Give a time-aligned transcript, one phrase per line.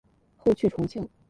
[0.39, 1.07] 后去重庆。